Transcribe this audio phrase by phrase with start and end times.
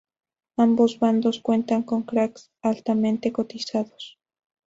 [0.57, 4.17] Ambos bandos cuentan con cracks altamente cotizados.